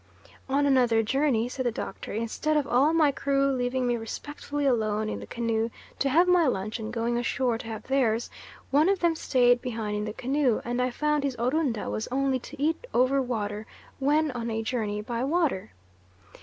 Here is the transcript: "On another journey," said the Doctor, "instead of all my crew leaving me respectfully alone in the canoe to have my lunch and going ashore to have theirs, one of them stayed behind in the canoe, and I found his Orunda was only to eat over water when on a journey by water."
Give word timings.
"On 0.49 0.65
another 0.65 1.03
journey," 1.03 1.47
said 1.47 1.63
the 1.63 1.71
Doctor, 1.71 2.11
"instead 2.11 2.57
of 2.57 2.65
all 2.65 2.91
my 2.91 3.11
crew 3.11 3.51
leaving 3.51 3.85
me 3.85 3.97
respectfully 3.97 4.65
alone 4.65 5.09
in 5.09 5.19
the 5.19 5.27
canoe 5.27 5.69
to 5.99 6.09
have 6.09 6.27
my 6.27 6.47
lunch 6.47 6.79
and 6.79 6.91
going 6.91 7.19
ashore 7.19 7.59
to 7.59 7.67
have 7.67 7.83
theirs, 7.83 8.27
one 8.71 8.89
of 8.89 8.99
them 9.01 9.15
stayed 9.15 9.61
behind 9.61 9.95
in 9.95 10.05
the 10.05 10.11
canoe, 10.13 10.59
and 10.65 10.81
I 10.81 10.89
found 10.89 11.23
his 11.23 11.35
Orunda 11.37 11.87
was 11.87 12.07
only 12.11 12.39
to 12.39 12.59
eat 12.59 12.87
over 12.95 13.21
water 13.21 13.67
when 13.99 14.31
on 14.31 14.49
a 14.49 14.63
journey 14.63 15.01
by 15.03 15.23
water." 15.23 15.71